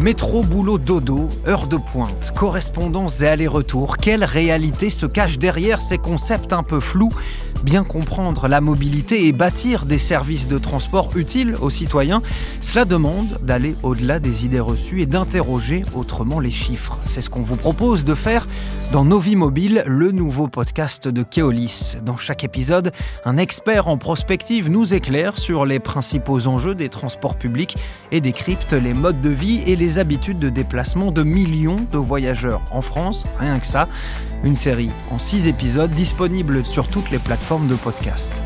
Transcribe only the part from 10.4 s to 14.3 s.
de transport utiles aux citoyens, cela demande d'aller au-delà